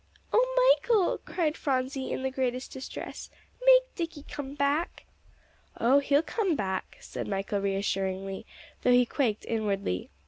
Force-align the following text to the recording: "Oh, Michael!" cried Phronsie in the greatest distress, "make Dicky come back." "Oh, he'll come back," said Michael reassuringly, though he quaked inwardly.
"Oh, 0.33 0.77
Michael!" 0.83 1.19
cried 1.25 1.55
Phronsie 1.55 2.11
in 2.11 2.23
the 2.23 2.31
greatest 2.31 2.71
distress, 2.71 3.29
"make 3.63 3.83
Dicky 3.95 4.23
come 4.23 4.55
back." 4.55 5.05
"Oh, 5.79 5.99
he'll 5.99 6.23
come 6.23 6.55
back," 6.55 6.97
said 6.99 7.27
Michael 7.27 7.59
reassuringly, 7.61 8.47
though 8.81 8.93
he 8.93 9.05
quaked 9.05 9.45
inwardly. 9.45 10.09